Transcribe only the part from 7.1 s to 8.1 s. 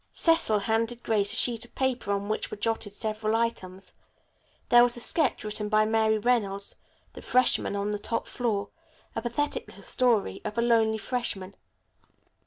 "The Freshman on the